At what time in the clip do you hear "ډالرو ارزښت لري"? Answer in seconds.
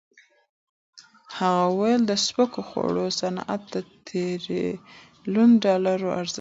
5.65-6.29